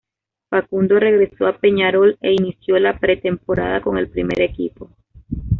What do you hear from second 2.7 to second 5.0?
la pretemporada con el primer equipo.